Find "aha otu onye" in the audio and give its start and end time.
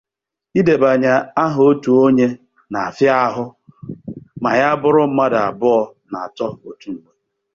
1.43-2.27